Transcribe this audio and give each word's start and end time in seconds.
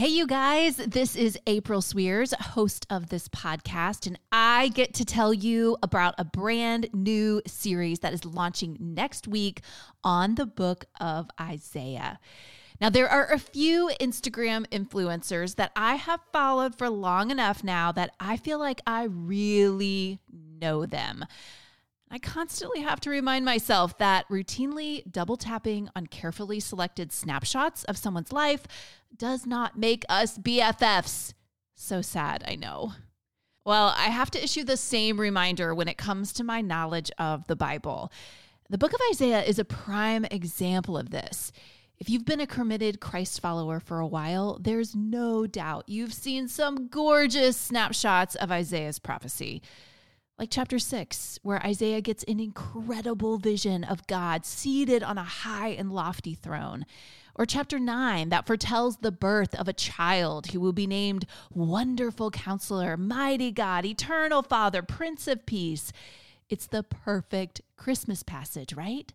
Hey, 0.00 0.08
you 0.08 0.26
guys, 0.26 0.76
this 0.76 1.14
is 1.14 1.38
April 1.46 1.82
Sweers, 1.82 2.32
host 2.32 2.86
of 2.88 3.10
this 3.10 3.28
podcast, 3.28 4.06
and 4.06 4.18
I 4.32 4.68
get 4.68 4.94
to 4.94 5.04
tell 5.04 5.34
you 5.34 5.76
about 5.82 6.14
a 6.16 6.24
brand 6.24 6.88
new 6.94 7.42
series 7.46 7.98
that 7.98 8.14
is 8.14 8.24
launching 8.24 8.78
next 8.80 9.28
week 9.28 9.60
on 10.02 10.36
the 10.36 10.46
book 10.46 10.86
of 11.02 11.28
Isaiah. 11.38 12.18
Now, 12.80 12.88
there 12.88 13.10
are 13.10 13.30
a 13.30 13.38
few 13.38 13.90
Instagram 14.00 14.66
influencers 14.68 15.56
that 15.56 15.70
I 15.76 15.96
have 15.96 16.20
followed 16.32 16.78
for 16.78 16.88
long 16.88 17.30
enough 17.30 17.62
now 17.62 17.92
that 17.92 18.12
I 18.18 18.38
feel 18.38 18.58
like 18.58 18.80
I 18.86 19.02
really 19.02 20.18
know 20.32 20.86
them. 20.86 21.26
I 22.12 22.18
constantly 22.18 22.80
have 22.80 22.98
to 23.00 23.10
remind 23.10 23.44
myself 23.44 23.96
that 23.98 24.28
routinely 24.28 25.08
double 25.10 25.36
tapping 25.36 25.88
on 25.94 26.08
carefully 26.08 26.58
selected 26.58 27.12
snapshots 27.12 27.84
of 27.84 27.96
someone's 27.96 28.32
life 28.32 28.66
does 29.16 29.46
not 29.46 29.78
make 29.78 30.04
us 30.08 30.36
BFFs. 30.36 31.34
So 31.76 32.02
sad, 32.02 32.42
I 32.48 32.56
know. 32.56 32.94
Well, 33.64 33.94
I 33.96 34.06
have 34.06 34.30
to 34.32 34.42
issue 34.42 34.64
the 34.64 34.76
same 34.76 35.20
reminder 35.20 35.72
when 35.72 35.86
it 35.86 35.98
comes 35.98 36.32
to 36.32 36.44
my 36.44 36.60
knowledge 36.60 37.12
of 37.16 37.46
the 37.46 37.54
Bible. 37.54 38.10
The 38.68 38.78
book 38.78 38.92
of 38.92 39.00
Isaiah 39.10 39.42
is 39.42 39.60
a 39.60 39.64
prime 39.64 40.24
example 40.24 40.98
of 40.98 41.10
this. 41.10 41.52
If 42.00 42.10
you've 42.10 42.24
been 42.24 42.40
a 42.40 42.46
committed 42.46 43.00
Christ 43.00 43.40
follower 43.40 43.78
for 43.78 44.00
a 44.00 44.06
while, 44.06 44.58
there's 44.60 44.96
no 44.96 45.46
doubt 45.46 45.84
you've 45.86 46.14
seen 46.14 46.48
some 46.48 46.88
gorgeous 46.88 47.56
snapshots 47.56 48.34
of 48.34 48.50
Isaiah's 48.50 48.98
prophecy 48.98 49.62
like 50.40 50.48
chapter 50.50 50.78
6, 50.78 51.38
where 51.42 51.62
Isaiah 51.62 52.00
gets 52.00 52.24
an 52.24 52.40
incredible 52.40 53.36
vision 53.36 53.84
of 53.84 54.06
God 54.06 54.46
seated 54.46 55.02
on 55.02 55.18
a 55.18 55.22
high 55.22 55.68
and 55.68 55.92
lofty 55.92 56.34
throne. 56.34 56.86
Or 57.34 57.44
chapter 57.44 57.78
9, 57.78 58.30
that 58.30 58.46
foretells 58.46 58.96
the 58.96 59.12
birth 59.12 59.54
of 59.54 59.68
a 59.68 59.74
child 59.74 60.46
who 60.48 60.58
will 60.58 60.72
be 60.72 60.86
named 60.86 61.26
Wonderful 61.52 62.30
Counselor, 62.30 62.96
Mighty 62.96 63.52
God, 63.52 63.84
Eternal 63.84 64.42
Father, 64.42 64.80
Prince 64.80 65.28
of 65.28 65.44
Peace. 65.44 65.92
It's 66.48 66.66
the 66.66 66.84
perfect 66.84 67.60
Christmas 67.76 68.22
passage, 68.22 68.72
right? 68.72 69.12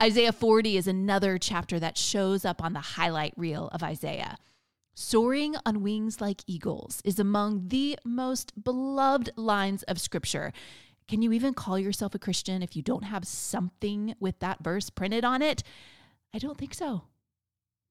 Isaiah 0.00 0.32
40 0.32 0.76
is 0.76 0.86
another 0.86 1.38
chapter 1.38 1.80
that 1.80 1.98
shows 1.98 2.44
up 2.44 2.62
on 2.62 2.72
the 2.72 2.78
highlight 2.78 3.34
reel 3.36 3.68
of 3.72 3.82
Isaiah. 3.82 4.36
Soaring 4.98 5.56
on 5.66 5.82
wings 5.82 6.22
like 6.22 6.40
eagles 6.46 7.02
is 7.04 7.18
among 7.18 7.68
the 7.68 7.98
most 8.02 8.64
beloved 8.64 9.28
lines 9.36 9.82
of 9.82 10.00
scripture. 10.00 10.54
Can 11.06 11.20
you 11.20 11.32
even 11.32 11.52
call 11.52 11.78
yourself 11.78 12.14
a 12.14 12.18
Christian 12.18 12.62
if 12.62 12.74
you 12.74 12.80
don't 12.80 13.04
have 13.04 13.26
something 13.26 14.14
with 14.20 14.38
that 14.38 14.64
verse 14.64 14.88
printed 14.88 15.22
on 15.22 15.42
it? 15.42 15.62
I 16.32 16.38
don't 16.38 16.56
think 16.56 16.72
so. 16.72 17.02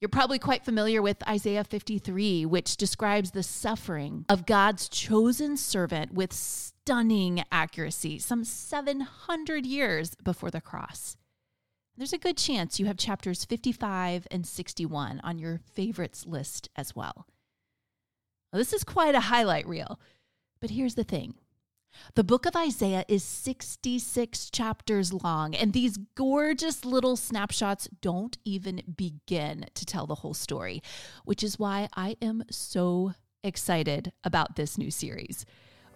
You're 0.02 0.10
probably 0.10 0.40
quite 0.40 0.66
familiar 0.66 1.00
with 1.00 1.22
Isaiah 1.30 1.64
53, 1.64 2.44
which 2.48 2.76
describes 2.76 3.32
the 3.32 3.44
suffering 3.44 4.26
of 4.28 4.48
God's 4.48 4.90
chosen 4.90 5.58
servant 5.58 6.12
with 6.12 6.34
stunning 6.34 7.44
accuracy, 7.52 8.18
some 8.18 8.44
700 8.44 9.64
years 9.64 10.16
before 10.24 10.50
the 10.50 10.60
cross 10.60 11.18
there's 11.98 12.14
a 12.14 12.18
good 12.18 12.38
chance 12.38 12.80
you 12.80 12.86
have 12.86 12.98
chapters 12.98 13.46
55 13.46 14.28
and 14.32 14.46
61 14.46 15.22
on 15.24 15.40
your 15.40 15.60
favorites 15.74 16.26
list 16.26 16.70
as 16.76 16.96
well. 16.96 17.28
This 18.52 18.74
is 18.74 18.84
quite 18.84 19.16
a 19.16 19.22
highlight 19.22 19.68
reel, 19.68 20.00
but 20.60 20.72
here's 20.72 20.96
the 20.96 21.04
thing. 21.04 21.36
The 22.16 22.24
book 22.24 22.46
of 22.46 22.56
Isaiah 22.56 23.06
is 23.08 23.24
66 23.24 24.50
chapters 24.50 25.14
long, 25.14 25.56
and 25.56 25.74
these 25.74 25.98
gorgeous 26.16 26.84
little 26.84 27.16
snapshots 27.16 27.88
don't 28.02 28.38
even 28.44 28.82
begin 28.96 29.66
to 29.74 29.86
tell 29.86 30.06
the 30.06 30.16
whole 30.16 30.34
story, 30.34 30.82
which 31.24 31.44
is 31.44 31.60
why 31.60 31.88
I 31.96 32.18
am 32.22 32.44
so 32.50 33.14
excited 33.44 34.12
about 34.24 34.56
this 34.56 34.78
new 34.78 34.92
series. 34.92 35.46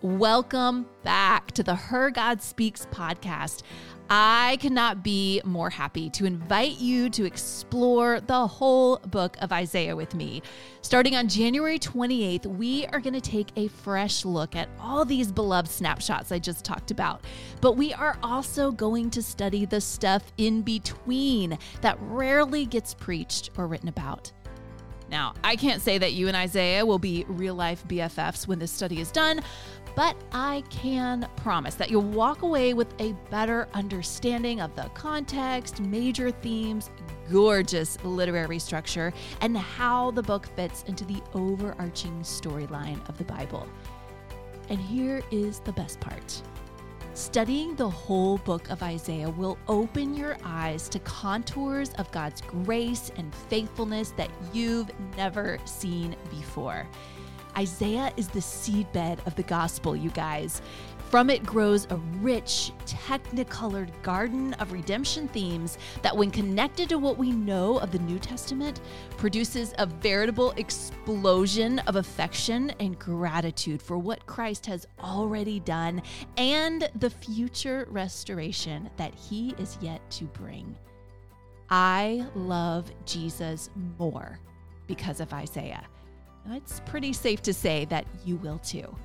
Welcome 0.02 0.86
back 1.04 1.52
to 1.52 1.62
the 1.62 1.76
Her 1.76 2.10
God 2.10 2.42
Speaks 2.42 2.86
podcast. 2.86 3.64
I 4.10 4.58
cannot 4.62 5.04
be 5.04 5.42
more 5.44 5.70
happy 5.70 6.10
to 6.12 6.26
invite 6.26 6.80
you 6.80 7.10
to 7.10 7.26
explore 7.26 8.22
the 8.22 8.48
whole 8.48 9.00
book 9.00 9.36
of 9.42 9.52
Isaiah 9.52 9.98
with 9.98 10.16
me. 10.16 10.42
Starting 10.84 11.18
on 11.18 11.28
January 11.28 11.78
28th, 11.78 12.46
we 12.46 12.86
are 12.86 13.02
going 13.02 13.14
to 13.14 13.20
take 13.20 13.50
a 13.58 13.68
fresh 13.68 14.24
look 14.24 14.56
at 14.56 14.70
all 14.80 15.04
these 15.04 15.34
beloved 15.34 15.70
snapshots 15.70 16.32
I 16.32 16.40
just 16.40 16.64
talked 16.64 16.92
about. 16.92 17.26
But 17.60 17.74
we 17.74 17.94
are 17.94 18.18
also 18.24 18.72
going 18.72 19.10
to 19.10 19.22
study 19.22 19.66
the 19.66 19.82
stuff 19.82 20.32
in 20.38 20.62
between 20.62 21.60
that 21.82 21.98
rarely 22.04 22.66
gets 22.66 22.94
preached 22.94 23.50
or 23.58 23.68
written 23.68 23.90
about. 23.90 24.32
Now, 25.10 25.34
I 25.44 25.56
can't 25.56 25.82
say 25.82 25.98
that 25.98 26.14
you 26.14 26.28
and 26.28 26.38
Isaiah 26.38 26.86
will 26.86 27.00
be 27.00 27.26
real 27.28 27.56
life 27.56 27.84
BFFs 27.88 28.48
when 28.48 28.60
this 28.60 28.72
study 28.72 29.02
is 29.02 29.12
done, 29.12 29.42
but 30.00 30.16
I 30.32 30.64
can 30.70 31.28
promise 31.36 31.76
that 31.76 31.92
you'll 31.92 32.04
walk 32.04 32.42
away 32.42 32.74
with 32.74 32.88
a 33.02 33.12
better 33.30 33.68
understanding 33.74 34.62
of 34.62 34.74
the 34.74 34.84
context, 34.94 35.82
major 35.82 36.32
themes, 36.32 36.90
gorgeous 37.30 38.02
literary 38.06 38.60
structure, 38.60 39.12
and 39.42 39.58
how 39.58 40.12
the 40.12 40.24
book 40.24 40.48
fits 40.56 40.86
into 40.88 41.04
the 41.04 41.22
overarching 41.34 42.18
storyline 42.22 43.10
of 43.10 43.18
the 43.18 43.26
Bible. 43.26 43.68
And 44.70 44.80
here 44.80 45.22
is 45.32 45.60
the 45.60 45.74
best 45.74 46.00
part. 46.00 46.44
Studying 47.14 47.76
the 47.76 47.90
whole 47.90 48.38
book 48.38 48.70
of 48.70 48.82
Isaiah 48.82 49.30
will 49.30 49.58
open 49.68 50.14
your 50.14 50.38
eyes 50.46 50.88
to 50.88 51.00
contours 51.00 51.90
of 51.96 52.10
God's 52.14 52.40
grace 52.40 53.12
and 53.18 53.36
faithfulness 53.36 54.12
that 54.12 54.32
you've 54.54 54.90
never 55.18 55.60
seen 55.66 56.16
before. 56.30 56.88
Isaiah 57.58 58.12
is 58.18 58.28
the 58.28 58.40
seedbed 58.40 59.26
of 59.28 59.36
the 59.36 59.44
gospel, 59.44 59.96
you 59.96 60.10
guys. 60.12 60.62
From 61.10 61.32
it 61.32 61.44
grows 61.44 61.88
a 61.90 61.96
rich, 62.22 62.72
technicolored 62.86 63.92
garden 64.04 64.54
of 64.56 64.72
redemption 64.72 65.28
themes 65.30 65.80
that, 66.04 66.16
when 66.16 66.30
connected 66.30 66.88
to 66.90 67.00
what 67.00 67.18
we 67.18 67.32
know 67.32 67.80
of 67.80 67.92
the 67.92 67.98
New 67.98 68.20
Testament, 68.20 68.80
produces 69.18 69.74
a 69.80 69.88
veritable 69.88 70.52
explosion 70.52 71.80
of 71.80 71.96
affection 71.96 72.72
and 72.80 73.00
gratitude 73.00 73.82
for 73.82 73.98
what 73.98 74.28
Christ 74.28 74.68
has 74.68 74.86
already 75.00 75.60
done 75.62 76.04
and 76.38 76.88
the 77.00 77.10
future 77.10 77.88
restoration 77.90 78.88
that 78.98 79.16
he 79.16 79.56
is 79.58 79.80
yet 79.82 80.08
to 80.12 80.26
bring. 80.26 80.78
I 81.72 82.24
love 82.36 82.92
Jesus 83.06 83.72
more 83.98 84.40
because 84.86 85.20
of 85.20 85.34
Isaiah. 85.34 85.88
It's 86.52 86.82
pretty 86.86 87.14
safe 87.14 87.42
to 87.44 87.54
say 87.54 87.86
that 87.86 88.06
you 88.26 88.38
will 88.38 88.60
too. 88.60 88.96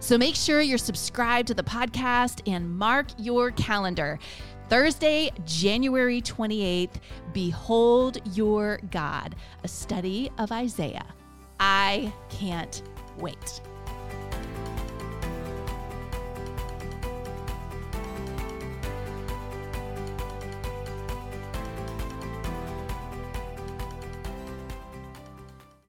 So 0.00 0.18
make 0.18 0.34
sure 0.34 0.60
you're 0.60 0.78
subscribed 0.78 1.48
to 1.48 1.54
the 1.54 1.62
podcast 1.62 2.42
and 2.46 2.70
mark 2.70 3.06
your 3.18 3.50
calendar. 3.52 4.18
Thursday, 4.68 5.30
January 5.44 6.20
28th, 6.20 6.96
Behold 7.32 8.18
Your 8.36 8.80
God, 8.90 9.36
a 9.62 9.68
study 9.68 10.30
of 10.38 10.50
Isaiah. 10.50 11.06
I 11.60 12.12
can't 12.28 12.82
wait. 13.18 13.60